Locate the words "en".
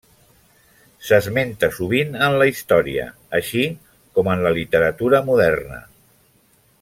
2.29-2.37, 4.35-4.43